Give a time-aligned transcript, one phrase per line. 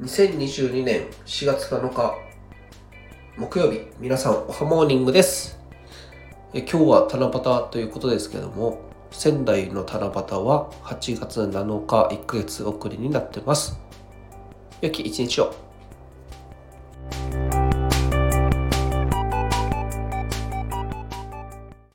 [0.00, 2.14] 2022年4月7日
[3.36, 5.58] 木曜日皆さんおはモーニングです。
[6.54, 13.78] え今日は七夕ということですけども仙台の七夕は8月7日1ヶ月遅れになってます。
[14.80, 15.69] 良き一日を。